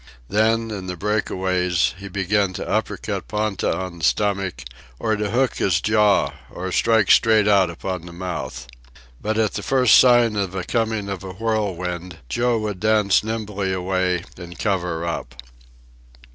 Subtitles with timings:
[0.29, 4.63] Then, in the breakaways, he began to uppercut Ponta on the stomach,
[4.97, 8.65] or to hook his jaw or strike straight out upon the mouth.
[9.21, 14.23] But at first sign of a coming of a whirlwind, Joe would dance nimbly away
[14.37, 15.35] and cover up.